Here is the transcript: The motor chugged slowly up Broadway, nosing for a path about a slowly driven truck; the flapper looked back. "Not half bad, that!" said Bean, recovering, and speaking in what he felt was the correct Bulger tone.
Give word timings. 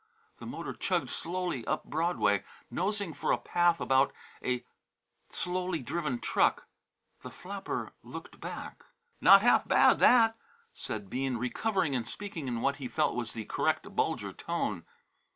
The 0.39 0.47
motor 0.47 0.73
chugged 0.73 1.11
slowly 1.11 1.63
up 1.67 1.83
Broadway, 1.83 2.43
nosing 2.71 3.13
for 3.13 3.31
a 3.31 3.37
path 3.37 3.79
about 3.79 4.11
a 4.43 4.65
slowly 5.29 5.83
driven 5.83 6.17
truck; 6.17 6.65
the 7.21 7.29
flapper 7.29 7.93
looked 8.01 8.39
back. 8.39 8.83
"Not 9.21 9.43
half 9.43 9.67
bad, 9.67 9.99
that!" 9.99 10.37
said 10.73 11.07
Bean, 11.11 11.37
recovering, 11.37 11.95
and 11.95 12.07
speaking 12.07 12.47
in 12.47 12.61
what 12.61 12.77
he 12.77 12.87
felt 12.87 13.13
was 13.15 13.33
the 13.33 13.45
correct 13.45 13.95
Bulger 13.95 14.33
tone. 14.33 14.85